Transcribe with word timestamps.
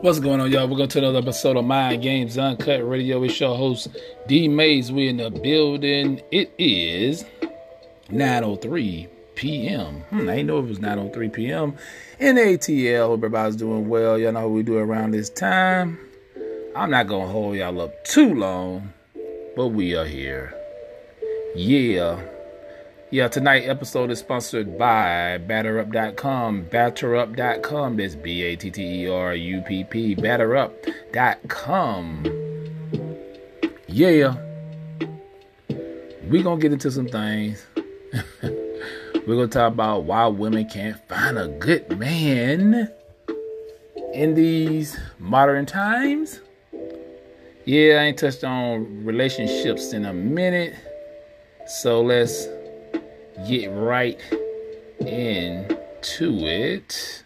What's 0.00 0.20
going 0.20 0.40
on, 0.40 0.52
y'all? 0.52 0.68
We're 0.68 0.76
going 0.76 0.88
to 0.90 0.98
another 0.98 1.18
episode 1.18 1.56
of 1.56 1.64
Mind 1.64 2.02
Games 2.02 2.38
Uncut 2.38 2.88
Radio. 2.88 3.20
It's 3.24 3.40
your 3.40 3.56
host, 3.56 3.88
D 4.28 4.46
Mayes. 4.46 4.92
We 4.92 5.08
in 5.08 5.16
the 5.16 5.28
building. 5.28 6.22
It 6.30 6.52
is 6.56 7.24
9.03 8.08 9.08
p.m. 9.34 10.02
Hmm, 10.02 10.28
I 10.28 10.36
didn't 10.36 10.46
know 10.46 10.58
it 10.60 10.66
was 10.66 10.78
9.03 10.78 11.32
p.m. 11.32 11.74
in 12.20 12.36
ATL. 12.36 13.06
Hope 13.08 13.18
everybody's 13.18 13.56
doing 13.56 13.88
well. 13.88 14.16
Y'all 14.16 14.30
know 14.30 14.42
what 14.42 14.50
we 14.50 14.62
do 14.62 14.78
around 14.78 15.10
this 15.10 15.30
time. 15.30 15.98
I'm 16.76 16.92
not 16.92 17.08
going 17.08 17.26
to 17.26 17.32
hold 17.32 17.56
y'all 17.56 17.80
up 17.80 18.04
too 18.04 18.34
long, 18.34 18.92
but 19.56 19.68
we 19.68 19.96
are 19.96 20.06
here. 20.06 20.54
Yeah. 21.56 22.20
Yeah, 23.10 23.28
tonight 23.28 23.60
episode 23.60 24.10
is 24.10 24.18
sponsored 24.18 24.76
by 24.76 25.38
batterup.com. 25.38 26.66
Batterup.com. 26.66 27.96
That's 27.96 28.14
B 28.14 28.42
A 28.42 28.54
T 28.54 28.70
T 28.70 29.04
E 29.04 29.08
R 29.08 29.34
U 29.34 29.62
P 29.62 29.84
P. 29.84 30.14
Batterup.com. 30.14 32.26
Yeah. 33.86 34.36
We're 36.24 36.42
going 36.42 36.58
to 36.58 36.62
get 36.62 36.74
into 36.74 36.90
some 36.90 37.08
things. 37.08 37.66
We're 38.42 39.36
going 39.36 39.48
to 39.48 39.58
talk 39.58 39.72
about 39.72 40.04
why 40.04 40.26
women 40.26 40.68
can't 40.68 40.98
find 41.08 41.38
a 41.38 41.48
good 41.48 41.98
man 41.98 42.92
in 44.12 44.34
these 44.34 44.98
modern 45.18 45.64
times. 45.64 46.42
Yeah, 47.64 48.00
I 48.00 48.04
ain't 48.04 48.18
touched 48.18 48.44
on 48.44 49.06
relationships 49.06 49.94
in 49.94 50.04
a 50.04 50.12
minute. 50.12 50.74
So 51.66 52.02
let's 52.02 52.46
get 53.46 53.68
right 53.68 54.20
into 55.00 56.46
it. 56.46 57.24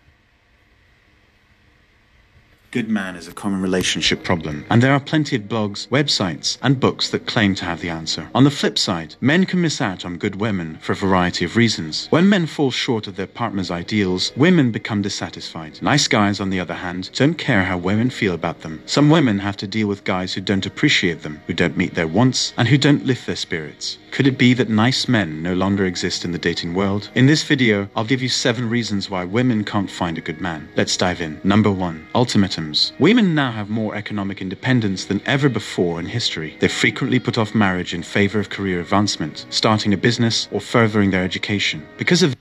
Good 2.72 2.88
man 2.88 3.16
is 3.16 3.28
a 3.28 3.34
common 3.34 3.60
relationship 3.60 4.24
problem, 4.24 4.64
and 4.70 4.82
there 4.82 4.94
are 4.94 4.98
plenty 4.98 5.36
of 5.36 5.42
blogs, 5.42 5.86
websites, 5.88 6.56
and 6.62 6.80
books 6.80 7.10
that 7.10 7.26
claim 7.26 7.54
to 7.56 7.66
have 7.66 7.82
the 7.82 7.90
answer. 7.90 8.30
On 8.34 8.44
the 8.44 8.50
flip 8.50 8.78
side, 8.78 9.14
men 9.20 9.44
can 9.44 9.60
miss 9.60 9.82
out 9.82 10.06
on 10.06 10.16
good 10.16 10.36
women 10.36 10.78
for 10.80 10.92
a 10.92 10.96
variety 10.96 11.44
of 11.44 11.54
reasons. 11.54 12.06
When 12.08 12.30
men 12.30 12.46
fall 12.46 12.70
short 12.70 13.06
of 13.06 13.16
their 13.16 13.26
partner's 13.26 13.70
ideals, 13.70 14.32
women 14.38 14.70
become 14.70 15.02
dissatisfied. 15.02 15.82
Nice 15.82 16.08
guys, 16.08 16.40
on 16.40 16.48
the 16.48 16.60
other 16.60 16.72
hand, 16.72 17.10
don't 17.12 17.36
care 17.36 17.62
how 17.62 17.76
women 17.76 18.08
feel 18.08 18.32
about 18.32 18.62
them. 18.62 18.82
Some 18.86 19.10
women 19.10 19.38
have 19.40 19.58
to 19.58 19.66
deal 19.66 19.86
with 19.86 20.04
guys 20.04 20.32
who 20.32 20.40
don't 20.40 20.64
appreciate 20.64 21.20
them, 21.20 21.42
who 21.46 21.52
don't 21.52 21.76
meet 21.76 21.94
their 21.94 22.08
wants, 22.08 22.54
and 22.56 22.66
who 22.66 22.78
don't 22.78 23.04
lift 23.04 23.26
their 23.26 23.36
spirits. 23.36 23.98
Could 24.12 24.26
it 24.26 24.38
be 24.38 24.54
that 24.54 24.68
nice 24.70 25.08
men 25.08 25.42
no 25.42 25.54
longer 25.54 25.84
exist 25.84 26.24
in 26.24 26.32
the 26.32 26.38
dating 26.38 26.72
world? 26.72 27.10
In 27.14 27.26
this 27.26 27.42
video, 27.42 27.88
I'll 27.96 28.04
give 28.04 28.22
you 28.22 28.28
seven 28.30 28.68
reasons 28.68 29.10
why 29.10 29.24
women 29.24 29.62
can't 29.62 29.90
find 29.90 30.16
a 30.16 30.22
good 30.22 30.40
man. 30.40 30.70
Let's 30.74 30.96
dive 30.96 31.20
in. 31.20 31.38
Number 31.44 31.70
one, 31.70 32.06
ultimatum. 32.14 32.61
Women 32.98 33.34
now 33.34 33.50
have 33.50 33.70
more 33.70 33.94
economic 33.94 34.40
independence 34.40 35.04
than 35.06 35.20
ever 35.26 35.48
before 35.48 35.98
in 35.98 36.06
history. 36.06 36.56
They 36.60 36.68
frequently 36.68 37.18
put 37.18 37.38
off 37.38 37.54
marriage 37.54 37.94
in 37.94 38.02
favor 38.02 38.38
of 38.38 38.50
career 38.50 38.80
advancement, 38.80 39.46
starting 39.50 39.92
a 39.92 39.96
business, 39.96 40.48
or 40.52 40.60
furthering 40.60 41.10
their 41.10 41.24
education. 41.24 41.86
Because 41.98 42.22
of 42.22 42.36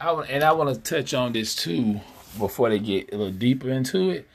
I, 0.00 0.12
and 0.28 0.42
I 0.42 0.52
want 0.52 0.74
to 0.74 0.80
touch 0.80 1.14
on 1.14 1.32
this 1.32 1.54
too 1.54 2.00
before 2.38 2.70
they 2.70 2.78
get 2.78 3.12
a 3.12 3.16
little 3.16 3.32
deeper 3.32 3.70
into 3.70 4.10
it. 4.10 4.28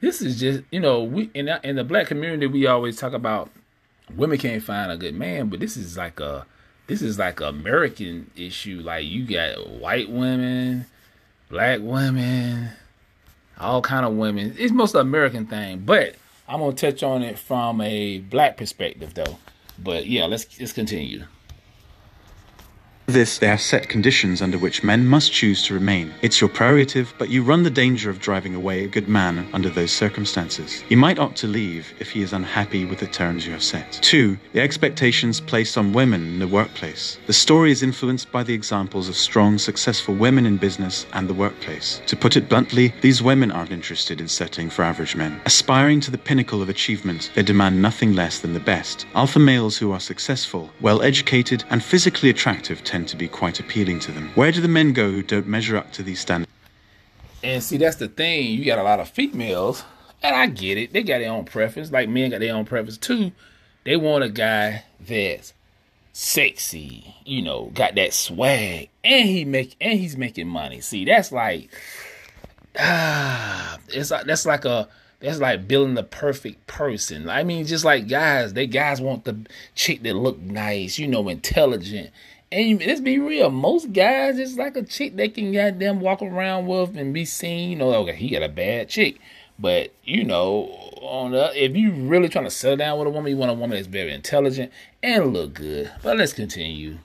This 0.00 0.20
is 0.20 0.40
just, 0.40 0.64
you 0.70 0.80
know, 0.80 1.02
we 1.02 1.30
in 1.34 1.46
the, 1.46 1.60
in 1.62 1.76
the 1.76 1.84
black 1.84 2.08
community 2.08 2.46
we 2.46 2.66
always 2.66 2.96
talk 2.96 3.12
about 3.12 3.50
women 4.14 4.38
can't 4.38 4.62
find 4.62 4.90
a 4.90 4.96
good 4.96 5.14
man, 5.14 5.48
but 5.48 5.60
this 5.60 5.76
is 5.76 5.96
like 5.96 6.20
a 6.20 6.46
this 6.86 7.02
is 7.02 7.18
like 7.18 7.40
an 7.40 7.48
American 7.48 8.30
issue. 8.36 8.80
Like 8.84 9.04
you 9.06 9.24
got 9.24 9.68
white 9.68 10.10
women, 10.10 10.86
black 11.48 11.80
women, 11.80 12.70
all 13.58 13.82
kind 13.82 14.06
of 14.06 14.14
women. 14.14 14.54
It's 14.58 14.72
most 14.72 14.94
American 14.94 15.46
thing, 15.46 15.80
but 15.80 16.14
I'm 16.48 16.60
gonna 16.60 16.74
touch 16.74 17.02
on 17.02 17.22
it 17.22 17.38
from 17.38 17.80
a 17.80 18.18
black 18.18 18.56
perspective 18.56 19.14
though. 19.14 19.38
But 19.78 20.06
yeah, 20.06 20.26
let's 20.26 20.58
let's 20.58 20.72
continue. 20.72 21.24
This, 23.06 23.38
they 23.38 23.46
have 23.46 23.60
set 23.60 23.88
conditions 23.88 24.42
under 24.42 24.58
which 24.58 24.82
men 24.82 25.06
must 25.06 25.32
choose 25.32 25.62
to 25.62 25.74
remain. 25.74 26.12
It's 26.22 26.40
your 26.40 26.50
prerogative, 26.50 27.14
but 27.18 27.30
you 27.30 27.42
run 27.42 27.62
the 27.62 27.70
danger 27.70 28.10
of 28.10 28.20
driving 28.20 28.54
away 28.54 28.84
a 28.84 28.88
good 28.88 29.08
man 29.08 29.48
under 29.52 29.70
those 29.70 29.92
circumstances. 29.92 30.82
You 30.88 30.96
might 30.96 31.18
opt 31.18 31.36
to 31.38 31.46
leave 31.46 31.94
if 32.00 32.10
he 32.10 32.22
is 32.22 32.32
unhappy 32.32 32.84
with 32.84 32.98
the 32.98 33.06
terms 33.06 33.46
you 33.46 33.52
have 33.52 33.62
set. 33.62 33.92
Two, 34.02 34.36
the 34.52 34.60
expectations 34.60 35.40
placed 35.40 35.78
on 35.78 35.92
women 35.92 36.26
in 36.26 36.38
the 36.38 36.48
workplace. 36.48 37.18
The 37.26 37.32
story 37.32 37.70
is 37.70 37.82
influenced 37.82 38.32
by 38.32 38.42
the 38.42 38.54
examples 38.54 39.08
of 39.08 39.16
strong, 39.16 39.58
successful 39.58 40.14
women 40.14 40.44
in 40.44 40.56
business 40.56 41.06
and 41.12 41.28
the 41.28 41.34
workplace. 41.34 42.02
To 42.06 42.16
put 42.16 42.36
it 42.36 42.48
bluntly, 42.48 42.92
these 43.02 43.22
women 43.22 43.52
aren't 43.52 43.70
interested 43.70 44.20
in 44.20 44.28
settling 44.28 44.68
for 44.68 44.82
average 44.82 45.14
men. 45.14 45.40
Aspiring 45.46 46.00
to 46.00 46.10
the 46.10 46.18
pinnacle 46.18 46.60
of 46.60 46.68
achievement, 46.68 47.30
they 47.34 47.42
demand 47.42 47.80
nothing 47.80 48.14
less 48.14 48.40
than 48.40 48.52
the 48.52 48.60
best. 48.60 49.06
Alpha 49.14 49.38
males 49.38 49.76
who 49.78 49.92
are 49.92 50.00
successful, 50.00 50.70
well 50.80 51.02
educated, 51.02 51.64
and 51.70 51.82
physically 51.82 52.30
attractive 52.30 52.82
tend 52.82 52.95
to 53.04 53.16
be 53.16 53.28
quite 53.28 53.60
appealing 53.60 54.00
to 54.00 54.12
them. 54.12 54.30
Where 54.34 54.50
do 54.50 54.60
the 54.60 54.68
men 54.68 54.92
go 54.92 55.10
who 55.10 55.22
don't 55.22 55.46
measure 55.46 55.76
up 55.76 55.92
to 55.92 56.02
these 56.02 56.20
standards? 56.20 56.50
And 57.42 57.62
see, 57.62 57.76
that's 57.76 57.96
the 57.96 58.08
thing. 58.08 58.58
You 58.58 58.64
got 58.64 58.78
a 58.78 58.82
lot 58.82 58.98
of 58.98 59.08
females, 59.08 59.84
and 60.22 60.34
I 60.34 60.46
get 60.46 60.78
it. 60.78 60.92
They 60.92 61.02
got 61.02 61.18
their 61.18 61.30
own 61.30 61.44
preference. 61.44 61.92
Like 61.92 62.08
men 62.08 62.30
got 62.30 62.40
their 62.40 62.54
own 62.54 62.64
preference 62.64 62.98
too. 62.98 63.32
They 63.84 63.96
want 63.96 64.24
a 64.24 64.28
guy 64.28 64.84
that's 64.98 65.52
sexy, 66.12 67.14
you 67.24 67.42
know, 67.42 67.70
got 67.74 67.94
that 67.96 68.14
swag, 68.14 68.88
and 69.04 69.28
he 69.28 69.44
make 69.44 69.76
and 69.80 69.98
he's 69.98 70.16
making 70.16 70.48
money. 70.48 70.80
See, 70.80 71.04
that's 71.04 71.30
like 71.30 71.70
ah, 72.78 73.78
it's 73.88 74.10
like 74.10 74.24
that's 74.24 74.46
like 74.46 74.64
a 74.64 74.88
that's 75.20 75.38
like 75.38 75.66
building 75.68 75.94
the 75.94 76.02
perfect 76.02 76.66
person. 76.66 77.28
I 77.28 77.42
mean, 77.42 77.66
just 77.66 77.84
like 77.84 78.08
guys, 78.08 78.52
they 78.54 78.66
guys 78.66 79.00
want 79.00 79.24
the 79.24 79.46
chick 79.74 80.02
that 80.02 80.14
look 80.14 80.38
nice, 80.38 80.98
you 80.98 81.06
know, 81.06 81.28
intelligent. 81.28 82.10
And 82.52 82.80
let's 82.80 83.00
be 83.00 83.18
real, 83.18 83.50
most 83.50 83.92
guys 83.92 84.38
it's 84.38 84.56
like 84.56 84.76
a 84.76 84.82
chick 84.82 85.16
they 85.16 85.28
can 85.28 85.52
goddamn 85.52 86.00
walk 86.00 86.22
around 86.22 86.66
with 86.66 86.96
and 86.96 87.12
be 87.12 87.24
seen. 87.24 87.70
You 87.70 87.76
know, 87.76 87.92
okay, 87.94 88.14
he 88.14 88.30
got 88.30 88.44
a 88.44 88.48
bad 88.48 88.88
chick, 88.88 89.18
but 89.58 89.92
you 90.04 90.22
know, 90.22 90.66
on 91.02 91.32
the 91.32 91.50
if 91.60 91.74
you 91.76 91.92
really 91.92 92.28
trying 92.28 92.44
to 92.44 92.50
settle 92.50 92.76
down 92.76 92.98
with 92.98 93.08
a 93.08 93.10
woman, 93.10 93.32
you 93.32 93.36
want 93.36 93.50
a 93.50 93.54
woman 93.54 93.70
that's 93.70 93.88
very 93.88 94.12
intelligent 94.12 94.72
and 95.02 95.32
look 95.32 95.54
good. 95.54 95.90
But 96.04 96.18
let's 96.18 96.32
continue. 96.32 96.98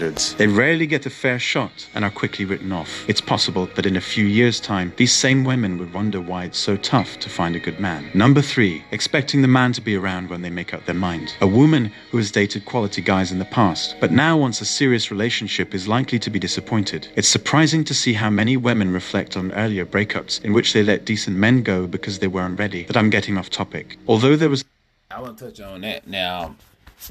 They 0.00 0.46
rarely 0.46 0.86
get 0.86 1.06
a 1.06 1.10
fair 1.10 1.38
shot 1.38 1.88
and 1.94 2.04
are 2.04 2.10
quickly 2.10 2.44
written 2.44 2.72
off. 2.72 3.04
It's 3.08 3.20
possible 3.20 3.66
that 3.74 3.86
in 3.86 3.96
a 3.96 4.00
few 4.00 4.24
years' 4.24 4.60
time, 4.60 4.92
these 4.96 5.12
same 5.12 5.44
women 5.44 5.78
would 5.78 5.92
wonder 5.92 6.20
why 6.20 6.44
it's 6.44 6.58
so 6.58 6.76
tough 6.76 7.18
to 7.20 7.28
find 7.28 7.54
a 7.54 7.60
good 7.60 7.78
man. 7.80 8.10
Number 8.14 8.42
three, 8.42 8.84
expecting 8.90 9.42
the 9.42 9.48
man 9.48 9.72
to 9.72 9.80
be 9.80 9.96
around 9.96 10.30
when 10.30 10.42
they 10.42 10.50
make 10.50 10.74
up 10.74 10.84
their 10.86 10.94
mind. 10.94 11.34
A 11.40 11.46
woman 11.46 11.92
who 12.10 12.18
has 12.18 12.30
dated 12.30 12.64
quality 12.64 13.02
guys 13.02 13.32
in 13.32 13.38
the 13.38 13.44
past, 13.44 13.96
but 14.00 14.12
now 14.12 14.36
wants 14.36 14.60
a 14.60 14.64
serious 14.64 15.10
relationship 15.10 15.74
is 15.74 15.88
likely 15.88 16.18
to 16.18 16.30
be 16.30 16.38
disappointed. 16.38 17.08
It's 17.16 17.28
surprising 17.28 17.84
to 17.84 17.94
see 17.94 18.12
how 18.12 18.30
many 18.30 18.56
women 18.56 18.92
reflect 18.92 19.36
on 19.36 19.52
earlier 19.52 19.86
breakups 19.86 20.44
in 20.44 20.52
which 20.52 20.72
they 20.72 20.82
let 20.82 21.04
decent 21.04 21.36
men 21.36 21.62
go 21.62 21.86
because 21.86 22.18
they 22.18 22.28
weren't 22.28 22.58
ready. 22.58 22.84
But 22.84 22.96
I'm 22.96 23.10
getting 23.10 23.38
off 23.38 23.50
topic. 23.50 23.98
Although 24.06 24.36
there 24.36 24.48
was 24.48 24.64
I 25.10 25.20
want 25.20 25.38
to 25.38 25.44
touch 25.44 25.60
on 25.60 25.82
that 25.82 26.06
now. 26.08 26.56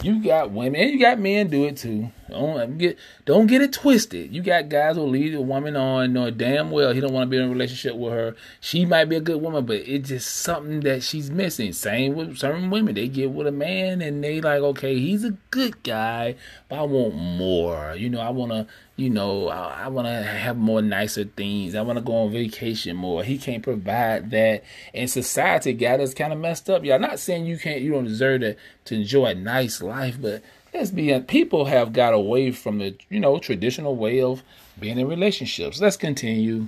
You 0.01 0.23
got 0.23 0.51
women 0.51 0.81
and 0.81 0.91
you 0.91 0.99
got 0.99 1.19
men 1.19 1.47
do 1.47 1.65
it 1.65 1.77
too. 1.77 2.09
Don't 2.33 2.77
get 2.77 2.97
don't 3.25 3.47
get 3.47 3.61
it 3.61 3.73
twisted. 3.73 4.33
You 4.33 4.41
got 4.41 4.69
guys 4.69 4.95
who 4.95 5.03
lead 5.03 5.33
a 5.33 5.41
woman 5.41 5.75
on, 5.75 6.13
know 6.13 6.29
damn 6.31 6.71
well 6.71 6.91
he 6.93 6.99
don't 6.99 7.13
want 7.13 7.27
to 7.27 7.29
be 7.29 7.37
in 7.37 7.43
a 7.43 7.49
relationship 7.49 7.95
with 7.95 8.13
her. 8.13 8.35
She 8.59 8.85
might 8.85 9.05
be 9.05 9.15
a 9.15 9.21
good 9.21 9.41
woman, 9.41 9.65
but 9.65 9.77
it's 9.77 10.09
just 10.09 10.29
something 10.29 10.81
that 10.81 11.03
she's 11.03 11.29
missing. 11.29 11.73
Same 11.73 12.15
with 12.15 12.37
certain 12.37 12.69
women. 12.69 12.95
They 12.95 13.07
get 13.07 13.31
with 13.31 13.47
a 13.47 13.51
man 13.51 14.01
and 14.01 14.23
they 14.23 14.41
like, 14.41 14.61
okay, 14.61 14.99
he's 14.99 15.23
a 15.23 15.37
good 15.51 15.81
guy, 15.83 16.35
but 16.69 16.79
I 16.79 16.83
want 16.83 17.15
more. 17.15 17.95
You 17.95 18.09
know, 18.09 18.19
I 18.19 18.29
wanna, 18.29 18.67
you 18.95 19.09
know, 19.09 19.47
I, 19.49 19.83
I 19.83 19.87
wanna 19.87 20.23
have 20.23 20.57
more 20.57 20.81
nicer 20.81 21.25
things. 21.25 21.75
I 21.75 21.81
wanna 21.81 22.01
go 22.01 22.23
on 22.23 22.31
vacation 22.31 22.95
more. 22.95 23.23
He 23.23 23.37
can't 23.37 23.63
provide 23.63 24.31
that. 24.31 24.63
And 24.93 25.09
society 25.09 25.73
got 25.73 25.99
us 25.99 26.13
kind 26.13 26.33
of 26.33 26.39
messed 26.39 26.69
up. 26.69 26.83
Y'all 26.83 26.99
not 26.99 27.19
saying 27.19 27.45
you 27.45 27.57
can't, 27.57 27.81
you 27.81 27.91
don't 27.91 28.05
deserve 28.05 28.41
to 28.41 28.55
to 28.85 28.95
enjoy 28.95 29.27
a 29.27 29.35
nice 29.35 29.81
life, 29.81 30.17
but 30.19 30.41
let's 30.73 30.91
be 30.91 31.17
people 31.21 31.65
have 31.65 31.93
got 31.93 32.13
away 32.13 32.51
from 32.51 32.79
the 32.79 32.95
you 33.09 33.19
know 33.19 33.39
traditional 33.39 33.95
way 33.95 34.21
of 34.21 34.43
being 34.79 34.97
in 34.97 35.07
relationships. 35.07 35.79
Let's 35.79 35.97
continue. 35.97 36.67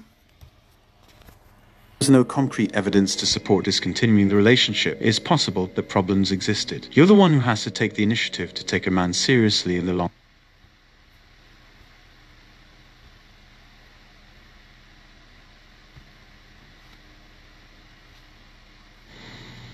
There's 2.00 2.10
no 2.10 2.24
concrete 2.24 2.76
evidence 2.76 3.16
to 3.16 3.26
support 3.26 3.66
discontinuing 3.66 4.28
the 4.28 4.36
relationship. 4.36 4.98
It's 5.02 5.18
possible 5.18 5.72
that 5.74 5.84
problems 5.90 6.32
existed. 6.32 6.88
You're 6.92 7.06
the 7.06 7.16
one 7.16 7.34
who 7.34 7.40
has 7.40 7.64
to 7.64 7.72
take 7.72 7.96
the 7.96 8.04
initiative 8.04 8.54
to 8.54 8.64
take 8.64 8.86
a 8.86 8.92
man 8.92 9.14
seriously 9.14 9.78
in 9.78 9.86
the 9.86 9.94
long 9.94 10.12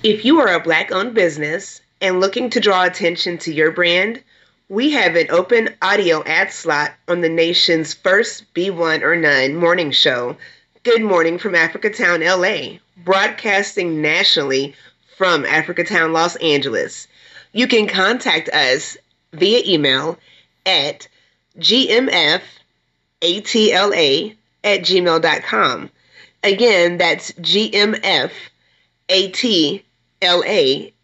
If 0.03 0.25
you 0.25 0.39
are 0.39 0.47
a 0.47 0.59
black 0.59 0.91
owned 0.91 1.13
business 1.13 1.81
and 2.01 2.19
looking 2.19 2.49
to 2.49 2.59
draw 2.59 2.83
attention 2.83 3.37
to 3.37 3.53
your 3.53 3.71
brand, 3.71 4.21
we 4.67 4.91
have 4.91 5.15
an 5.15 5.27
open 5.29 5.69
audio 5.81 6.23
ad 6.23 6.51
slot 6.51 6.93
on 7.07 7.21
the 7.21 7.29
nation's 7.29 7.93
first 7.93 8.51
B1 8.53 9.03
or 9.03 9.15
None 9.15 9.55
morning 9.55 9.91
show, 9.91 10.35
Good 10.83 11.03
Morning 11.03 11.37
from 11.37 11.53
Africatown, 11.53 12.25
LA, 12.25 12.79
broadcasting 13.03 14.01
nationally 14.01 14.75
from 15.17 15.43
Africatown, 15.43 16.11
Los 16.11 16.35
Angeles. 16.37 17.07
You 17.51 17.67
can 17.67 17.87
contact 17.87 18.49
us 18.49 18.97
via 19.33 19.61
email 19.65 20.17
at 20.65 21.07
gmfatla 21.59 22.41
at 23.21 24.81
gmail.com. 24.81 25.89
Again, 26.43 26.97
that's 26.97 27.31
gmfatla 27.33 28.31
la 30.21 30.41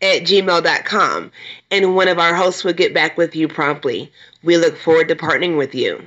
at 0.02 0.24
gmail.com, 0.24 1.32
and 1.72 1.96
one 1.96 2.08
of 2.08 2.20
our 2.20 2.36
hosts 2.36 2.64
will 2.64 2.74
get 2.74 2.94
back 2.94 3.18
with 3.18 3.36
you 3.36 3.48
promptly. 3.48 4.12
We 4.44 4.58
look 4.58 4.78
forward 4.78 5.08
to 5.10 5.16
partnering 5.16 5.58
with 5.58 5.74
you. 5.76 6.04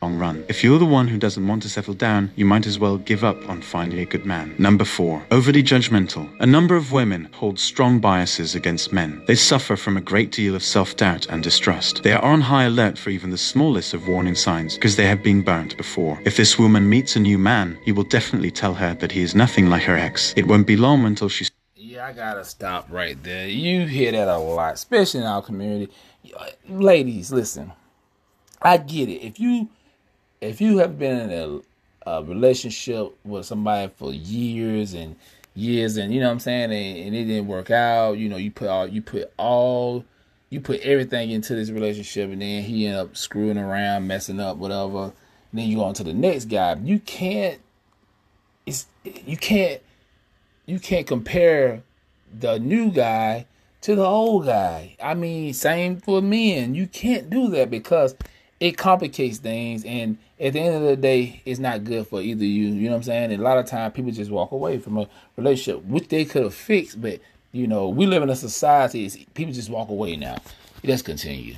Long 0.00 0.16
run. 0.16 0.44
If 0.48 0.62
you're 0.62 0.78
the 0.78 0.86
one 0.86 1.08
who 1.08 1.18
doesn't 1.18 1.48
want 1.48 1.62
to 1.62 1.68
settle 1.68 1.94
down, 1.94 2.30
you 2.36 2.44
might 2.44 2.68
as 2.68 2.78
well 2.78 2.98
give 2.98 3.24
up 3.24 3.48
on 3.48 3.60
finding 3.60 3.98
a 3.98 4.04
good 4.04 4.24
man. 4.24 4.54
Number 4.56 4.84
four, 4.84 5.26
overly 5.32 5.60
judgmental. 5.60 6.30
A 6.38 6.46
number 6.46 6.76
of 6.76 6.92
women 6.92 7.28
hold 7.32 7.58
strong 7.58 7.98
biases 7.98 8.54
against 8.54 8.92
men. 8.92 9.20
They 9.26 9.34
suffer 9.34 9.74
from 9.74 9.96
a 9.96 10.00
great 10.00 10.30
deal 10.30 10.54
of 10.54 10.62
self 10.62 10.96
doubt 10.96 11.26
and 11.26 11.42
distrust. 11.42 12.04
They 12.04 12.12
are 12.12 12.22
on 12.22 12.42
high 12.42 12.64
alert 12.64 12.96
for 12.96 13.10
even 13.10 13.30
the 13.30 13.38
smallest 13.38 13.92
of 13.92 14.06
warning 14.06 14.36
signs 14.36 14.76
because 14.76 14.94
they 14.94 15.06
have 15.08 15.24
been 15.24 15.42
burnt 15.42 15.76
before. 15.76 16.20
If 16.24 16.36
this 16.36 16.60
woman 16.60 16.88
meets 16.88 17.16
a 17.16 17.20
new 17.20 17.36
man, 17.38 17.76
he 17.84 17.90
will 17.90 18.04
definitely 18.04 18.52
tell 18.52 18.74
her 18.74 18.94
that 18.94 19.10
he 19.10 19.22
is 19.22 19.34
nothing 19.34 19.68
like 19.68 19.82
her 19.82 19.96
ex. 19.96 20.32
It 20.36 20.46
won't 20.46 20.68
be 20.68 20.76
long 20.76 21.06
until 21.06 21.28
yeah, 21.28 21.47
I 22.08 22.12
gotta 22.12 22.42
stop 22.42 22.86
right 22.88 23.22
there. 23.22 23.46
You 23.48 23.86
hear 23.86 24.12
that 24.12 24.28
a 24.28 24.38
lot, 24.38 24.72
especially 24.72 25.20
in 25.20 25.26
our 25.26 25.42
community. 25.42 25.92
Ladies, 26.66 27.30
listen. 27.30 27.70
I 28.62 28.78
get 28.78 29.10
it. 29.10 29.20
If 29.22 29.38
you 29.38 29.68
if 30.40 30.58
you 30.58 30.78
have 30.78 30.98
been 30.98 31.30
in 31.30 31.62
a, 32.06 32.10
a 32.10 32.24
relationship 32.24 33.14
with 33.26 33.44
somebody 33.44 33.92
for 33.94 34.10
years 34.14 34.94
and 34.94 35.16
years, 35.54 35.98
and 35.98 36.10
you 36.14 36.20
know 36.20 36.28
what 36.28 36.32
I'm 36.32 36.40
saying, 36.40 36.72
and, 36.72 37.08
and 37.08 37.14
it 37.14 37.26
didn't 37.26 37.46
work 37.46 37.70
out, 37.70 38.12
you 38.16 38.30
know, 38.30 38.38
you 38.38 38.52
put 38.52 38.68
all 38.68 38.86
you 38.86 39.02
put 39.02 39.30
all 39.36 40.02
you 40.48 40.62
put 40.62 40.80
everything 40.80 41.30
into 41.30 41.54
this 41.54 41.68
relationship, 41.68 42.30
and 42.30 42.40
then 42.40 42.62
he 42.62 42.86
end 42.86 42.96
up 42.96 43.18
screwing 43.18 43.58
around, 43.58 44.06
messing 44.06 44.40
up, 44.40 44.56
whatever. 44.56 45.12
Then 45.52 45.68
you 45.68 45.76
go 45.76 45.84
on 45.84 45.92
to 45.92 46.04
the 46.04 46.14
next 46.14 46.46
guy. 46.46 46.74
You 46.82 47.00
can't. 47.00 47.60
It's 48.64 48.86
you 49.04 49.36
can't. 49.36 49.82
You 50.64 50.80
can't 50.80 51.06
compare 51.06 51.82
the 52.38 52.58
new 52.58 52.90
guy 52.90 53.46
to 53.82 53.94
the 53.94 54.04
old 54.04 54.46
guy. 54.46 54.96
I 55.02 55.14
mean, 55.14 55.54
same 55.54 56.00
for 56.00 56.20
men. 56.20 56.74
You 56.74 56.86
can't 56.86 57.30
do 57.30 57.48
that 57.48 57.70
because 57.70 58.14
it 58.60 58.76
complicates 58.76 59.38
things 59.38 59.84
and 59.84 60.18
at 60.40 60.52
the 60.52 60.60
end 60.60 60.74
of 60.74 60.82
the 60.82 60.96
day 60.96 61.40
it's 61.44 61.60
not 61.60 61.84
good 61.84 62.06
for 62.06 62.20
either 62.20 62.44
you 62.44 62.68
you 62.68 62.84
know 62.84 62.90
what 62.90 62.96
i'm 62.96 63.02
saying 63.04 63.32
and 63.32 63.40
a 63.40 63.44
lot 63.44 63.58
of 63.58 63.66
times 63.66 63.94
people 63.94 64.10
just 64.10 64.30
walk 64.30 64.50
away 64.50 64.78
from 64.78 64.98
a 64.98 65.08
relationship 65.36 65.84
which 65.84 66.08
they 66.08 66.24
could 66.24 66.42
have 66.42 66.54
fixed 66.54 67.00
but 67.00 67.20
you 67.52 67.66
know 67.66 67.88
we 67.88 68.06
live 68.06 68.22
in 68.22 68.30
a 68.30 68.36
society 68.36 69.26
people 69.34 69.52
just 69.52 69.70
walk 69.70 69.88
away 69.88 70.16
now 70.16 70.36
let's 70.82 71.02
continue 71.02 71.54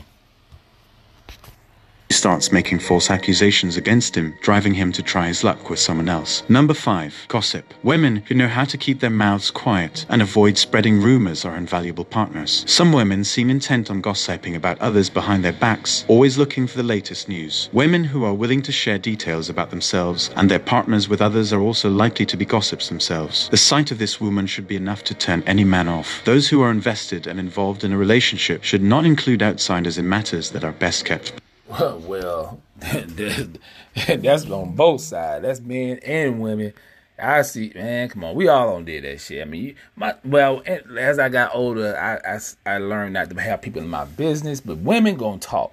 starts 2.21 2.53
making 2.53 2.79
false 2.79 3.09
accusations 3.09 3.79
against 3.79 4.15
him, 4.15 4.37
driving 4.43 4.75
him 4.75 4.93
to 4.93 5.03
try 5.03 5.29
his 5.29 5.43
luck 5.43 5.71
with 5.71 5.79
someone 5.79 6.11
else. 6.11 6.43
Number 6.51 6.75
5. 6.75 7.15
Gossip. 7.29 7.73
Women 7.83 8.17
who 8.27 8.35
know 8.35 8.47
how 8.47 8.67
to 8.67 8.77
keep 8.77 9.01
their 9.01 9.09
mouths 9.25 9.51
quiet 9.51 10.05
and 10.11 10.21
avoid 10.21 10.59
spreading 10.59 11.01
rumors 11.01 11.47
are 11.47 11.57
invaluable 11.57 12.05
partners. 12.05 12.63
Some 12.67 12.93
women 12.93 13.25
seem 13.25 13.49
intent 13.49 13.91
on 13.91 14.03
gossiping 14.03 14.55
about 14.55 14.79
others 14.81 15.09
behind 15.09 15.43
their 15.43 15.55
backs, 15.55 16.05
always 16.09 16.37
looking 16.37 16.67
for 16.67 16.77
the 16.77 16.93
latest 16.95 17.27
news. 17.27 17.71
Women 17.73 18.05
who 18.05 18.23
are 18.25 18.35
willing 18.35 18.61
to 18.63 18.73
share 18.73 18.99
details 18.99 19.49
about 19.49 19.71
themselves 19.71 20.29
and 20.37 20.51
their 20.51 20.59
partners 20.59 21.09
with 21.09 21.23
others 21.23 21.55
are 21.55 21.63
also 21.63 21.89
likely 21.89 22.27
to 22.27 22.37
be 22.37 22.45
gossips 22.45 22.91
themselves. 22.91 23.49
The 23.49 23.57
sight 23.57 23.91
of 23.91 23.99
this 23.99 24.21
woman 24.21 24.47
should 24.47 24.69
be 24.69 24.77
enough 24.77 25.05
to 25.05 25.15
turn 25.15 25.43
any 25.47 25.65
man 25.65 25.89
off. 25.89 26.21
Those 26.27 26.51
who 26.51 26.61
are 26.61 26.71
invested 26.71 27.27
and 27.27 27.41
involved 27.41 27.83
in 27.83 27.93
a 27.93 27.97
relationship 27.97 28.63
should 28.63 28.83
not 28.83 29.07
include 29.07 29.43
outsiders 29.43 29.97
in 29.97 30.07
matters 30.07 30.51
that 30.51 30.65
are 30.65 30.73
best 30.73 31.07
kept 31.07 31.40
well, 32.07 32.61
that's 32.81 34.51
on 34.51 34.75
both 34.75 35.01
sides. 35.01 35.45
That's 35.45 35.61
men 35.61 35.99
and 35.99 36.41
women. 36.41 36.73
I 37.23 37.43
see, 37.43 37.71
man. 37.75 38.09
Come 38.09 38.25
on, 38.25 38.35
we 38.35 38.49
all 38.49 38.75
on 38.75 38.85
did 38.85 39.05
that 39.05 39.21
shit. 39.21 39.43
I 39.43 39.45
mean, 39.45 39.77
my 39.95 40.15
well, 40.25 40.63
as 40.99 41.19
I 41.19 41.29
got 41.29 41.55
older, 41.55 41.97
I, 41.97 42.37
I 42.37 42.41
I 42.67 42.79
learned 42.79 43.13
not 43.13 43.31
to 43.31 43.41
have 43.41 43.63
people 43.63 43.83
in 43.83 43.89
my 43.89 44.05
business, 44.05 44.61
but 44.61 44.79
women 44.79 45.17
gonna 45.17 45.39
talk. 45.39 45.73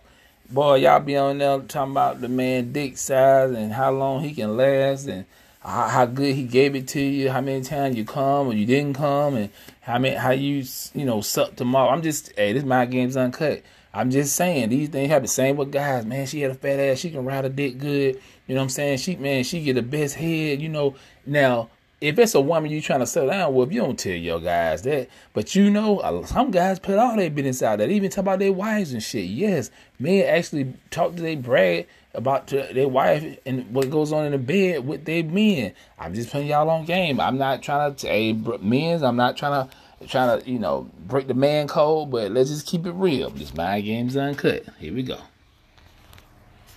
Boy, 0.49 0.75
y'all 0.75 0.99
be 0.99 1.17
on 1.17 1.39
there 1.39 1.59
talking 1.61 1.91
about 1.91 2.21
the 2.21 2.27
man 2.27 2.73
dick 2.73 2.97
size 2.97 3.51
and 3.51 3.73
how 3.73 3.91
long 3.91 4.21
he 4.23 4.33
can 4.33 4.55
last 4.55 5.07
and 5.07 5.25
how, 5.61 5.87
how 5.87 6.05
good 6.05 6.35
he 6.35 6.43
gave 6.43 6.75
it 6.75 6.87
to 6.89 7.01
you, 7.01 7.31
how 7.31 7.41
many 7.41 7.63
times 7.63 7.95
you 7.95 8.05
come 8.05 8.47
or 8.47 8.53
you 8.53 8.65
didn't 8.65 8.93
come, 8.93 9.35
and 9.35 9.49
how 9.81 9.97
many 9.97 10.15
how 10.15 10.31
you 10.31 10.63
you 10.93 11.05
know 11.05 11.21
suck 11.21 11.55
tomorrow. 11.55 11.89
I'm 11.89 12.03
just 12.03 12.33
hey, 12.35 12.53
this 12.53 12.63
Mind 12.63 12.91
Games 12.91 13.17
Uncut. 13.17 13.63
I'm 13.97 14.11
just 14.11 14.35
saying 14.35 14.69
these 14.69 14.89
things 14.89 15.09
happen. 15.09 15.27
Same 15.27 15.55
with 15.55 15.71
guys, 15.71 16.05
man. 16.05 16.27
She 16.27 16.41
had 16.41 16.51
a 16.51 16.55
fat 16.55 16.79
ass. 16.79 16.99
She 16.99 17.09
can 17.09 17.25
ride 17.25 17.45
a 17.45 17.49
dick 17.49 17.79
good. 17.79 18.21
You 18.45 18.53
know 18.53 18.61
what 18.61 18.65
I'm 18.65 18.69
saying? 18.69 18.99
She 18.99 19.15
man, 19.15 19.43
she 19.43 19.63
get 19.63 19.73
the 19.73 19.81
best 19.81 20.13
head. 20.13 20.61
You 20.61 20.69
know. 20.69 20.93
Now, 21.25 21.69
if 21.99 22.19
it's 22.19 22.35
a 22.35 22.41
woman 22.41 22.69
you 22.69 22.79
trying 22.79 22.99
to 22.99 23.07
settle 23.07 23.29
down 23.29 23.55
with, 23.55 23.71
you 23.71 23.81
don't 23.81 23.97
tell 23.97 24.13
your 24.13 24.39
guys 24.39 24.83
that. 24.83 25.09
But 25.33 25.55
you 25.55 25.71
know, 25.71 26.23
some 26.27 26.51
guys 26.51 26.77
put 26.77 26.99
all 26.99 27.15
their 27.15 27.31
business 27.31 27.63
out 27.63 27.79
there. 27.79 27.87
They 27.87 27.95
even 27.95 28.11
talk 28.11 28.21
about 28.21 28.37
their 28.37 28.53
wives 28.53 28.93
and 28.93 29.01
shit. 29.01 29.25
Yes, 29.25 29.71
men 29.97 30.27
actually 30.27 30.75
talk 30.91 31.15
to 31.15 31.21
their 31.23 31.35
brag 31.35 31.87
about 32.13 32.47
their 32.47 32.87
wife 32.87 33.39
and 33.47 33.73
what 33.73 33.89
goes 33.89 34.11
on 34.11 34.25
in 34.25 34.31
the 34.31 34.37
bed 34.37 34.85
with 34.87 35.05
their 35.05 35.23
men. 35.23 35.73
I'm 35.97 36.13
just 36.13 36.31
putting 36.31 36.47
y'all 36.47 36.69
on 36.69 36.85
game. 36.85 37.19
I'm 37.19 37.39
not 37.39 37.63
trying 37.63 37.95
to, 37.95 38.07
hey, 38.07 38.33
men's. 38.33 39.01
I'm 39.01 39.15
not 39.15 39.37
trying 39.37 39.67
to 39.67 39.75
trying 40.05 40.39
to, 40.41 40.49
you 40.49 40.59
know, 40.59 40.89
break 40.99 41.27
the 41.27 41.33
man 41.33 41.67
code, 41.67 42.11
but 42.11 42.31
let's 42.31 42.49
just 42.49 42.67
keep 42.67 42.85
it 42.85 42.91
real. 42.91 43.29
This 43.29 43.53
Mind 43.53 43.85
Games 43.85 44.15
Uncut. 44.15 44.65
Here 44.79 44.93
we 44.93 45.03
go. 45.03 45.19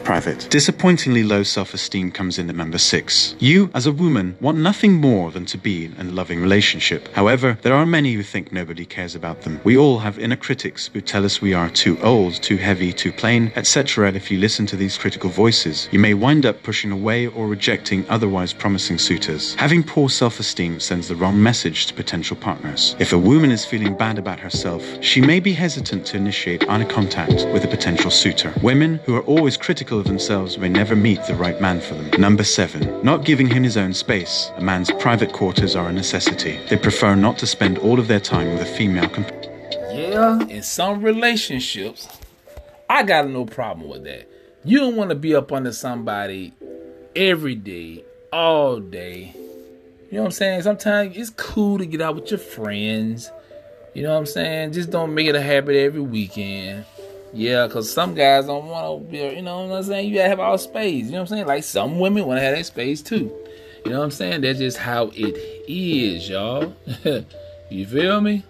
Private. 0.04 0.48
Disappointingly 0.50 1.22
low 1.22 1.42
self 1.42 1.72
esteem 1.74 2.10
comes 2.10 2.38
in 2.38 2.50
at 2.50 2.56
number 2.56 2.78
six. 2.78 3.36
You, 3.38 3.70
as 3.74 3.86
a 3.86 3.92
woman, 3.92 4.36
want 4.40 4.58
nothing 4.58 4.94
more 4.94 5.30
than 5.30 5.46
to 5.46 5.58
be 5.58 5.84
in 5.84 5.94
a 5.98 6.04
loving 6.04 6.40
relationship. 6.40 7.08
However, 7.14 7.58
there 7.62 7.74
are 7.74 7.86
many 7.86 8.14
who 8.14 8.22
think 8.22 8.52
nobody 8.52 8.84
cares 8.84 9.14
about 9.14 9.42
them. 9.42 9.60
We 9.62 9.76
all 9.76 9.98
have 9.98 10.18
inner 10.18 10.36
critics 10.36 10.90
who 10.92 11.00
tell 11.00 11.24
us 11.24 11.40
we 11.40 11.54
are 11.54 11.70
too 11.70 11.98
old, 12.00 12.34
too 12.34 12.56
heavy, 12.56 12.92
too 12.92 13.12
plain, 13.12 13.52
etc. 13.56 14.08
And 14.08 14.16
if 14.16 14.30
you 14.30 14.38
listen 14.38 14.66
to 14.66 14.76
these 14.76 14.98
critical 14.98 15.30
voices, 15.30 15.88
you 15.92 15.98
may 15.98 16.14
wind 16.14 16.44
up 16.46 16.62
pushing 16.62 16.90
away 16.90 17.26
or 17.28 17.46
rejecting 17.46 18.04
otherwise 18.08 18.52
promising 18.52 18.98
suitors. 18.98 19.54
Having 19.54 19.84
poor 19.84 20.08
self 20.08 20.40
esteem 20.40 20.80
sends 20.80 21.08
the 21.08 21.16
wrong 21.16 21.40
message 21.40 21.86
to 21.86 21.94
potential 21.94 22.36
partners. 22.36 22.96
If 22.98 23.12
a 23.12 23.18
woman 23.18 23.50
is 23.50 23.64
feeling 23.64 23.96
bad 23.96 24.18
about 24.18 24.40
herself, 24.40 24.84
she 25.00 25.20
may 25.20 25.40
be 25.40 25.52
hesitant 25.52 26.06
to 26.06 26.16
initiate 26.16 26.68
eye 26.68 26.84
contact 26.84 27.46
with 27.52 27.64
a 27.64 27.68
potential 27.68 28.10
suitor. 28.10 28.52
Women 28.62 29.00
who 29.04 29.14
are 29.14 29.22
always 29.22 29.56
critical 29.56 29.89
of 29.98 30.04
themselves 30.04 30.58
may 30.58 30.68
never 30.68 30.94
meet 30.94 31.22
the 31.26 31.34
right 31.34 31.60
man 31.60 31.80
for 31.80 31.94
them. 31.94 32.20
Number 32.20 32.44
seven, 32.44 33.02
not 33.02 33.24
giving 33.24 33.48
him 33.48 33.62
his 33.62 33.76
own 33.76 33.92
space. 33.92 34.50
A 34.56 34.60
man's 34.60 34.90
private 34.92 35.32
quarters 35.32 35.74
are 35.74 35.88
a 35.88 35.92
necessity. 35.92 36.60
They 36.68 36.76
prefer 36.76 37.14
not 37.14 37.38
to 37.38 37.46
spend 37.46 37.78
all 37.78 37.98
of 37.98 38.08
their 38.08 38.20
time 38.20 38.52
with 38.52 38.62
a 38.62 38.66
female 38.66 39.08
companion. 39.08 39.52
Yeah, 39.92 40.40
in 40.46 40.62
some 40.62 41.02
relationships, 41.02 42.08
I 42.88 43.02
got 43.02 43.28
no 43.28 43.44
problem 43.44 43.88
with 43.88 44.04
that. 44.04 44.28
You 44.64 44.78
don't 44.78 44.96
want 44.96 45.10
to 45.10 45.16
be 45.16 45.34
up 45.34 45.52
under 45.52 45.72
somebody 45.72 46.52
every 47.16 47.54
day, 47.54 48.04
all 48.32 48.78
day. 48.78 49.32
You 50.10 50.16
know 50.16 50.22
what 50.22 50.26
I'm 50.26 50.32
saying? 50.32 50.62
Sometimes 50.62 51.16
it's 51.16 51.30
cool 51.30 51.78
to 51.78 51.86
get 51.86 52.00
out 52.00 52.16
with 52.16 52.30
your 52.30 52.38
friends. 52.38 53.30
You 53.94 54.02
know 54.02 54.12
what 54.12 54.18
I'm 54.18 54.26
saying? 54.26 54.72
Just 54.72 54.90
don't 54.90 55.14
make 55.14 55.26
it 55.26 55.34
a 55.34 55.42
habit 55.42 55.76
every 55.76 56.00
weekend. 56.00 56.84
Yeah, 57.32 57.66
because 57.66 57.92
some 57.92 58.14
guys 58.14 58.46
don't 58.46 58.66
want 58.66 59.04
to 59.04 59.10
be, 59.10 59.18
you 59.18 59.42
know 59.42 59.66
what 59.66 59.76
I'm 59.76 59.82
saying? 59.84 60.08
You 60.08 60.16
gotta 60.16 60.28
have 60.28 60.40
all 60.40 60.58
space. 60.58 61.06
You 61.06 61.12
know 61.12 61.18
what 61.18 61.20
I'm 61.22 61.26
saying? 61.28 61.46
Like 61.46 61.64
some 61.64 61.98
women 61.98 62.26
want 62.26 62.38
to 62.38 62.42
have 62.42 62.56
that 62.56 62.66
space 62.66 63.02
too. 63.02 63.32
You 63.84 63.92
know 63.92 63.98
what 63.98 64.04
I'm 64.04 64.10
saying? 64.10 64.42
That's 64.42 64.58
just 64.58 64.76
how 64.76 65.10
it 65.14 65.36
is, 65.68 66.28
y'all. 66.28 66.74
you 67.70 67.86
feel 67.86 68.20
me? 68.20 68.44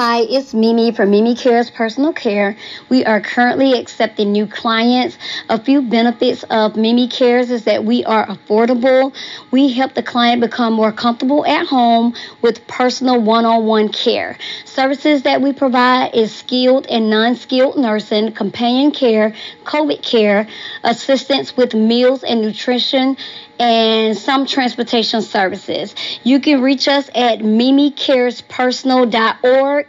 Hi, 0.00 0.20
it's 0.20 0.54
Mimi 0.54 0.92
from 0.92 1.10
Mimi 1.10 1.34
Cares 1.34 1.72
Personal 1.72 2.12
Care. 2.12 2.56
We 2.88 3.04
are 3.04 3.20
currently 3.20 3.72
accepting 3.72 4.30
new 4.30 4.46
clients. 4.46 5.18
A 5.48 5.60
few 5.60 5.82
benefits 5.82 6.44
of 6.44 6.76
Mimi 6.76 7.08
Cares 7.08 7.50
is 7.50 7.64
that 7.64 7.84
we 7.84 8.04
are 8.04 8.24
affordable. 8.24 9.12
We 9.50 9.72
help 9.72 9.94
the 9.94 10.04
client 10.04 10.40
become 10.40 10.74
more 10.74 10.92
comfortable 10.92 11.44
at 11.44 11.66
home 11.66 12.14
with 12.42 12.64
personal 12.68 13.20
one-on-one 13.20 13.88
care. 13.88 14.38
Services 14.64 15.22
that 15.22 15.42
we 15.42 15.52
provide 15.52 16.14
is 16.14 16.32
skilled 16.32 16.86
and 16.86 17.10
non-skilled 17.10 17.76
nursing, 17.76 18.30
companion 18.30 18.92
care, 18.92 19.34
COVID 19.64 20.00
care, 20.00 20.46
assistance 20.84 21.56
with 21.56 21.74
meals 21.74 22.22
and 22.22 22.40
nutrition, 22.40 23.16
and 23.58 24.16
some 24.16 24.46
transportation 24.46 25.20
services. 25.22 25.94
You 26.22 26.38
can 26.40 26.62
reach 26.62 26.86
us 26.86 27.08
at 27.14 27.40
mimicarespersonal.org. 27.40 29.87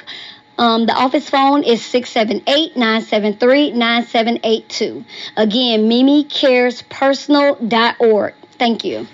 Um, 0.57 0.85
the 0.85 0.93
office 0.93 1.29
phone 1.29 1.63
is 1.63 1.81
678 1.85 2.75
973 2.75 3.71
9782. 3.71 5.05
Again, 5.37 5.89
mimicarespersonal.org. 5.89 8.33
Thank 8.57 8.83
you 8.83 9.07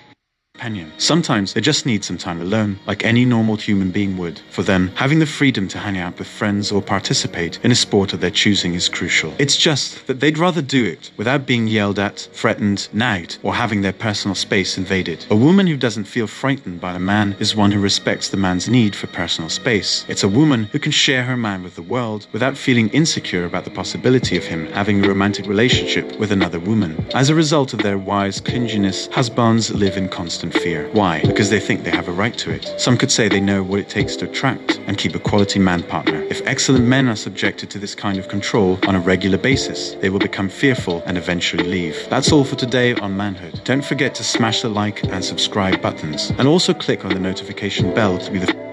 Sometimes 0.98 1.54
they 1.54 1.62
just 1.62 1.86
need 1.86 2.04
some 2.04 2.18
time 2.18 2.42
alone, 2.42 2.80
like 2.88 3.06
any 3.06 3.26
normal 3.26 3.56
human 3.56 3.92
being 3.92 4.18
would. 4.18 4.42
For 4.50 4.64
them, 4.64 4.92
having 4.96 5.20
the 5.20 5.26
freedom 5.26 5.68
to 5.68 5.78
hang 5.78 5.98
out 5.98 6.18
with 6.18 6.28
friends 6.28 6.72
or 6.72 6.82
participate 6.82 7.60
in 7.64 7.72
a 7.72 7.76
sport 7.76 8.14
of 8.14 8.22
their 8.22 8.32
choosing 8.32 8.74
is 8.74 8.90
crucial. 8.90 9.34
It's 9.38 9.58
just 9.58 10.08
that 10.08 10.20
they'd 10.20 10.38
rather 10.38 10.62
do 10.62 10.84
it 10.84 11.12
without 11.18 11.46
being 11.46 11.68
yelled 11.68 12.00
at, 12.00 12.28
threatened, 12.34 12.88
nagged, 12.94 13.38
or 13.44 13.54
having 13.54 13.82
their 13.82 13.94
personal 13.94 14.36
space 14.36 14.78
invaded. 14.78 15.26
A 15.30 15.36
woman 15.36 15.68
who 15.68 15.78
doesn't 15.78 16.06
feel 16.06 16.28
frightened 16.28 16.82
by 16.82 16.96
a 16.96 17.00
man 17.00 17.36
is 17.40 17.56
one 17.56 17.72
who 17.72 17.80
respects 17.80 18.30
the 18.30 18.38
man's 18.38 18.68
need 18.68 18.96
for 18.96 19.08
personal 19.08 19.50
space. 19.50 20.06
It's 20.08 20.24
a 20.24 20.30
woman 20.30 20.64
who 20.66 20.80
can 20.80 20.92
share 20.92 21.24
her 21.24 21.38
man 21.38 21.62
with 21.64 21.76
the 21.76 21.82
world 21.82 22.28
without 22.32 22.58
feeling 22.58 22.90
insecure 22.90 23.46
about 23.46 23.66
the 23.66 23.72
possibility 23.72 24.38
of 24.38 24.46
him 24.46 24.66
having 24.68 25.04
a 25.04 25.08
romantic 25.08 25.46
relationship 25.46 26.18
with 26.18 26.32
another 26.32 26.60
woman. 26.60 27.06
As 27.14 27.30
a 27.30 27.36
result 27.36 27.74
of 27.74 27.84
their 27.84 27.98
wise 27.98 28.42
clinginess, 28.42 29.12
husbands 29.12 29.72
live 29.74 29.98
in 29.98 30.10
constant 30.10 30.45
fear. 30.52 30.90
Why? 30.92 31.22
Because 31.22 31.50
they 31.50 31.60
think 31.60 31.84
they 31.84 31.92
have 31.92 32.08
a 32.08 32.12
right 32.12 32.38
to 32.40 32.52
it. 32.52 32.74
Some 32.78 32.98
could 32.98 33.12
say 33.12 33.28
they 33.28 33.40
know 33.40 33.64
what 33.64 33.80
it 33.80 33.90
takes 33.90 34.16
to 34.18 34.30
attract 34.30 34.80
and 34.88 34.98
keep 34.98 35.16
a 35.16 35.20
quality 35.20 35.60
man 35.60 35.84
partner. 35.84 36.22
If 36.30 36.46
excellent 36.46 36.86
men 36.86 37.08
are 37.08 37.16
subjected 37.16 37.70
to 37.72 37.80
this 37.80 37.96
kind 37.96 38.18
of 38.18 38.28
control 38.28 38.80
on 38.88 38.96
a 38.96 39.00
regular 39.00 39.38
basis, 39.38 39.94
they 40.02 40.10
will 40.10 40.20
become 40.20 40.50
fearful 40.50 41.02
and 41.06 41.18
eventually 41.18 41.64
leave. 41.64 41.98
That's 42.10 42.32
all 42.32 42.44
for 42.44 42.56
today 42.56 42.94
on 42.96 43.16
Manhood. 43.18 43.62
Don't 43.64 43.86
forget 43.86 44.16
to 44.16 44.24
smash 44.24 44.62
the 44.62 44.70
like 44.70 45.04
and 45.06 45.24
subscribe 45.24 45.82
buttons, 45.82 46.32
and 46.38 46.48
also 46.48 46.74
click 46.74 47.06
on 47.06 47.14
the 47.14 47.20
notification 47.20 47.94
bell 47.94 48.18
to 48.18 48.32
be 48.32 48.40
the 48.40 48.66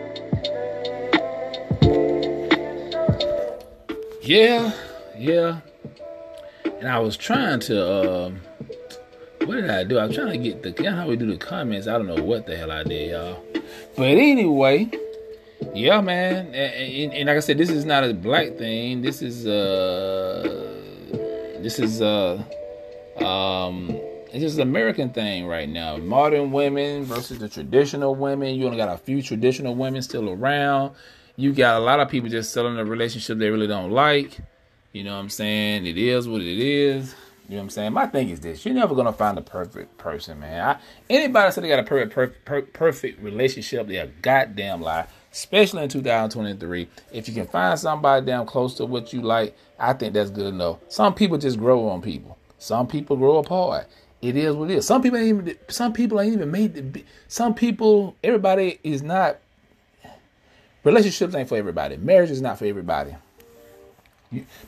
Yeah, 4.23 4.73
yeah. 5.19 5.61
And 6.65 6.89
I 6.89 7.01
was 7.01 7.17
trying 7.17 7.61
to 7.61 7.77
um 8.27 8.41
what 9.47 9.57
did 9.57 9.71
I 9.71 9.85
do? 9.85 9.99
I'm 9.99 10.13
trying 10.13 10.33
to 10.33 10.39
get 10.39 10.63
the 10.63 10.83
know 10.83 10.97
how 10.97 11.09
we 11.09 11.17
do 11.17 11.27
the 11.27 11.37
comments. 11.37 11.87
I 11.87 11.93
don't 11.93 12.07
know 12.07 12.23
what 12.23 12.47
the 12.47 12.57
hell 12.57 12.71
I 12.71 12.83
did, 12.83 13.11
y'all. 13.11 13.43
But 13.97 14.09
anyway, 14.09 14.91
yeah, 15.75 16.01
man. 16.01 16.47
And, 16.47 16.57
and, 16.57 17.15
and, 17.15 17.27
like 17.27 17.37
I 17.37 17.41
said, 17.41 17.59
this 17.59 17.71
is 17.71 17.85
not 17.85 18.05
a 18.05 18.15
black 18.15 18.57
thing. 18.57 19.03
This 19.03 19.23
is 19.23 19.47
uh, 19.47 20.43
this 21.61 21.79
is 21.79 22.03
uh, 22.03 22.43
um, 23.19 23.91
it's 24.33 24.41
just 24.41 24.57
an 24.57 24.63
American 24.63 25.11
thing 25.11 25.47
right 25.47 25.69
now. 25.69 25.97
Modern 25.97 26.53
women 26.53 27.05
versus 27.05 27.39
the 27.39 27.49
traditional 27.49 28.15
women. 28.15 28.55
You 28.55 28.67
only 28.67 28.79
got 28.79 28.89
a 28.89 28.99
few 28.99 29.23
traditional 29.23 29.75
women 29.75 30.03
still 30.03 30.31
around. 30.31 30.95
You 31.37 31.53
got 31.53 31.77
a 31.77 31.85
lot 31.85 32.01
of 32.01 32.09
people 32.09 32.29
just 32.29 32.53
selling 32.53 32.79
a 32.79 32.85
relationship 32.85 33.39
they 33.39 33.51
really 33.51 33.67
don't 33.67 33.91
like. 33.91 34.39
You 34.93 35.05
know 35.05 35.15
what 35.15 35.21
I'm 35.21 35.31
saying? 35.31 35.87
It 35.87 35.97
is 35.97 36.29
what 36.29 36.43
it 36.43 36.59
is. 36.59 37.15
You 37.49 37.57
know 37.57 37.63
what 37.63 37.63
I'm 37.65 37.71
saying? 37.71 37.93
My 37.93 38.07
thing 38.07 38.31
is 38.31 38.41
this: 38.41 38.65
you're 38.65 38.75
never 38.75 38.95
gonna 38.95 39.13
find 39.13 39.37
a 39.37 39.43
perfect 39.43 39.99
person, 39.99 40.41
man. 40.41 40.65
I, 40.65 40.79
anybody 41.11 41.51
said 41.53 41.65
they 41.65 41.69
got 41.69 41.81
a 41.81 41.83
perfect, 41.83 42.15
perfect, 42.15 42.45
per, 42.45 42.63
perfect 42.63 43.23
relationship, 43.23 43.89
they're 43.89 44.05
a 44.05 44.09
goddamn 44.23 44.81
lie. 44.81 45.07
Especially 45.33 45.83
in 45.83 45.89
2023, 45.89 46.89
if 47.13 47.27
you 47.27 47.35
can 47.35 47.47
find 47.47 47.79
somebody 47.79 48.27
damn 48.27 48.45
close 48.45 48.75
to 48.75 48.85
what 48.85 49.15
you 49.15 49.23
like, 49.23 49.57
I 49.79 49.95
think 49.95 50.13
that's 50.13 50.31
good 50.31 50.53
enough. 50.53 50.79
Some 50.89 51.15
people 51.15 51.39
just 51.39 51.59
grow 51.59 51.89
on 51.89 52.03
people. 52.03 52.37
Some 52.59 52.87
people 52.87 53.17
grow 53.17 53.39
apart. 53.39 53.89
It 54.21 54.37
is 54.37 54.55
what 54.55 54.71
it 54.71 54.77
is. 54.77 54.87
Some 54.87 55.03
people 55.03 55.19
ain't 55.19 55.29
even. 55.29 55.59
Some 55.69 55.93
people 55.93 56.21
ain't 56.21 56.35
even 56.35 56.51
made. 56.51 56.75
To 56.77 56.83
be, 56.83 57.05
some 57.29 57.55
people, 57.55 58.15
everybody 58.23 58.79
is 58.85 59.03
not. 59.03 59.39
Relationships 60.85 61.35
ain't 61.35 61.49
for 61.49 61.57
everybody. 61.57 61.97
Marriage 61.97 62.31
is 62.31 62.41
not 62.41 62.59
for 62.59 62.67
everybody. 62.67 63.15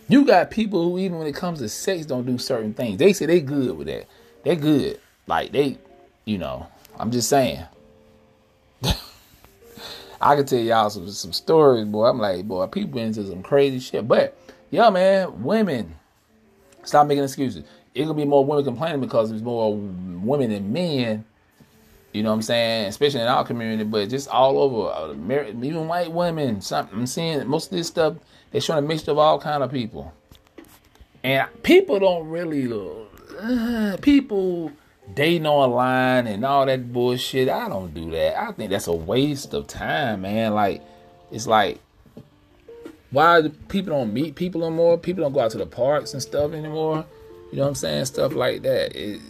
You, 0.09 0.25
got 0.25 0.51
people 0.51 0.85
who 0.85 0.99
even 0.99 1.19
when 1.19 1.27
it 1.27 1.35
comes 1.35 1.61
to 1.61 1.69
sex 1.69 2.05
don't 2.07 2.27
do 2.27 2.39
certain 2.39 2.75
things. 2.75 2.99
They 2.99 3.13
say 3.13 3.27
they 3.27 3.41
good 3.41 3.77
with 3.77 3.87
that. 3.87 4.07
They 4.43 4.57
good. 4.57 5.01
Like 5.27 5.53
they, 5.53 5.79
you 6.25 6.39
know. 6.39 6.67
I'm 6.99 7.11
just 7.11 7.29
saying. 7.29 7.65
I 10.21 10.37
can 10.37 10.47
tell 10.47 10.59
y'all 10.59 10.91
some 10.91 11.09
some 11.11 11.33
stories, 11.33 11.87
boy. 11.87 12.07
I'm 12.07 12.19
like, 12.19 12.47
boy, 12.47 12.67
people 12.67 13.01
into 13.01 13.27
some 13.27 13.43
crazy 13.43 13.81
shit. 13.81 14.07
But 14.07 14.37
yeah, 14.71 14.91
man, 14.91 15.43
women, 15.43 15.97
stop 16.85 17.07
making 17.07 17.25
excuses. 17.25 17.65
It 17.95 18.03
gonna 18.03 18.15
be 18.15 18.25
more 18.25 18.45
women 18.45 18.65
complaining 18.65 19.01
because 19.01 19.31
there's 19.31 19.43
more 19.43 19.75
women 19.75 20.51
than 20.51 20.73
men. 20.73 21.25
You 22.15 22.23
know 22.23 22.31
what 22.31 22.37
I'm 22.37 22.43
saying? 22.43 22.87
Especially 22.87 23.23
in 23.23 23.27
our 23.27 23.45
community, 23.45 23.83
but 23.83 24.09
just 24.09 24.29
all 24.29 24.59
over, 24.59 24.89
uh, 24.89 25.13
even 25.65 25.89
white 25.89 26.13
women. 26.13 26.61
Some, 26.61 26.89
I'm 26.93 27.07
seeing 27.09 27.45
most 27.49 27.73
of 27.73 27.77
this 27.77 27.89
stuff 27.89 28.15
they're 28.53 28.61
showing 28.61 28.85
a 28.85 28.87
mix 28.87 29.09
of 29.09 29.19
all 29.19 29.41
kind 29.41 29.65
of 29.65 29.73
people, 29.73 30.15
and 31.25 31.49
people 31.65 31.99
don't 31.99 32.29
really 32.29 32.73
uh, 33.41 33.97
people 34.01 34.71
dating 35.13 35.45
online 35.45 36.29
and 36.29 36.45
all 36.45 36.65
that 36.67 36.93
bullshit. 36.93 37.49
I 37.49 37.69
don't 37.69 37.93
do 37.93 38.13
that. 38.13 38.41
I 38.41 38.53
think 38.53 38.71
that's 38.71 38.87
a 38.87 38.93
waste 38.93 39.53
of 39.53 39.67
time, 39.67 40.23
man. 40.23 40.55
Like 40.55 40.83
it's 41.33 41.49
like 41.49 41.81
why 43.11 43.43
people 43.67 43.93
don't 43.93 44.15
meet 44.15 44.37
people 44.37 44.65
anymore? 44.65 44.99
People 44.99 45.25
don't 45.25 45.33
go 45.33 45.41
out 45.41 45.51
to 45.51 45.59
the 45.59 45.67
parks 45.67 46.13
and 46.13 46.23
stuff 46.23 46.53
anymore. 46.53 47.05
You 47.51 47.59
know 47.59 47.65
what 47.65 47.69
I'm 47.71 47.75
saying? 47.75 48.05
Stuff 48.05 48.35
like 48.35 48.63
that. 48.63 48.95
It, 48.95 49.21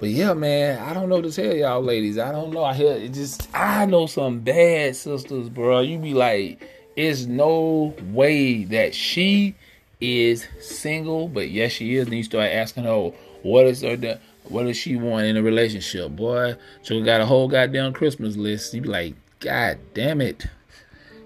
But 0.00 0.08
yeah, 0.08 0.32
man, 0.32 0.78
I 0.78 0.94
don't 0.94 1.10
know 1.10 1.20
to 1.20 1.30
tell 1.30 1.54
y'all 1.54 1.82
ladies. 1.82 2.16
I 2.16 2.32
don't 2.32 2.52
know. 2.52 2.64
I 2.64 2.72
hear 2.72 2.94
it 2.94 3.12
just 3.12 3.54
I 3.54 3.84
know 3.84 4.06
some 4.06 4.40
bad 4.40 4.96
sisters, 4.96 5.50
bro. 5.50 5.80
You 5.80 5.98
be 5.98 6.14
like 6.14 6.66
it's 6.96 7.26
no 7.26 7.94
way 8.10 8.64
that 8.64 8.94
she 8.94 9.54
is 10.00 10.46
single, 10.58 11.28
but 11.28 11.50
yes, 11.50 11.72
she 11.72 11.96
is. 11.96 12.06
And 12.06 12.16
you 12.16 12.22
start 12.22 12.50
asking 12.50 12.84
her, 12.84 13.12
what 13.42 13.66
is 13.66 13.82
her, 13.82 14.18
what 14.44 14.64
does 14.64 14.78
she 14.78 14.96
want 14.96 15.26
in 15.26 15.36
a 15.36 15.42
relationship, 15.42 16.16
boy? 16.16 16.56
She 16.82 17.02
got 17.02 17.20
a 17.20 17.26
whole 17.26 17.48
goddamn 17.48 17.92
Christmas 17.92 18.36
list. 18.36 18.72
You 18.72 18.80
be 18.80 18.88
like, 18.88 19.14
God 19.38 19.78
damn 19.92 20.22
it, 20.22 20.46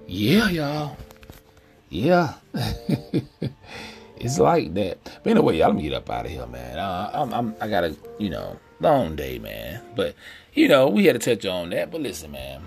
yeah, 0.08 0.48
y'all, 0.48 0.96
yeah. 1.90 2.34
it's 4.24 4.38
like 4.38 4.74
that. 4.74 4.98
But 5.22 5.30
anyway, 5.30 5.58
y'all, 5.58 5.72
let 5.72 5.82
get 5.82 5.92
up 5.92 6.10
out 6.10 6.26
of 6.26 6.32
here, 6.32 6.46
man. 6.46 6.78
Uh, 6.78 7.10
I'm, 7.12 7.34
I'm, 7.34 7.56
I 7.60 7.68
got 7.68 7.84
a, 7.84 7.96
you 8.18 8.30
know, 8.30 8.58
long 8.80 9.14
day, 9.16 9.38
man. 9.38 9.80
But 9.94 10.14
you 10.54 10.68
know, 10.68 10.88
we 10.88 11.06
had 11.06 11.20
to 11.20 11.36
touch 11.36 11.46
on 11.46 11.70
that. 11.70 11.90
But 11.90 12.00
listen, 12.00 12.32
man 12.32 12.62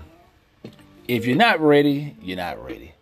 if 1.08 1.24
you're 1.24 1.36
not 1.36 1.60
ready, 1.60 2.14
you're 2.22 2.36
not 2.36 2.62
ready. 2.62 2.92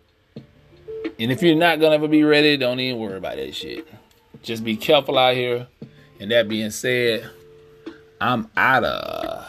And 1.19 1.31
if 1.31 1.43
you're 1.43 1.55
not 1.55 1.79
gonna 1.79 1.95
ever 1.95 2.07
be 2.07 2.23
ready, 2.23 2.55
don't 2.55 2.79
even 2.79 2.99
worry 2.99 3.17
about 3.17 3.35
that 3.35 3.53
shit. 3.53 3.85
Just 4.41 4.63
be 4.63 4.77
careful 4.77 5.17
out 5.17 5.35
here. 5.35 5.67
And 6.19 6.31
that 6.31 6.47
being 6.47 6.71
said, 6.71 7.29
I'm 8.19 8.49
out 8.55 8.83
of 8.85 9.45